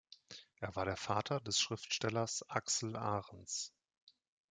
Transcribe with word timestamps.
Er 0.55 0.75
war 0.75 0.85
der 0.85 0.97
Vater 0.97 1.39
des 1.41 1.59
Schriftstellers 1.59 2.43
Axel 2.49 2.95
Arens. 2.95 3.71